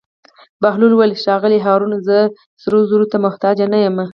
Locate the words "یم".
3.85-3.97